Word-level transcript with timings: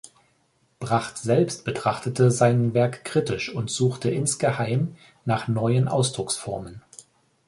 Bracht 0.79 1.19
selbst 1.19 1.63
betrachtete 1.63 2.31
sein 2.31 2.73
Werk 2.73 3.05
kritisch 3.05 3.53
und 3.53 3.69
suchte 3.69 4.09
insgeheim 4.09 4.95
nach 5.25 5.47
neuen 5.47 5.87
Ausdrucksformen. 5.87 6.81